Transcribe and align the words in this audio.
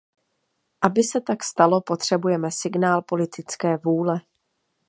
Aby 0.81 1.03
se 1.03 1.21
tak 1.21 1.43
stalo, 1.43 1.81
potřebujeme 1.81 2.51
signál 2.51 3.01
politické 3.01 3.77
vůle. 3.77 4.21